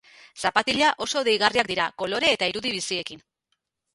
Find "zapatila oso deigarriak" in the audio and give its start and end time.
0.47-1.69